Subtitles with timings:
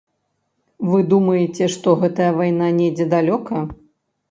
[0.91, 3.65] Вы думаеце, што гэтая вайна недзе далёка?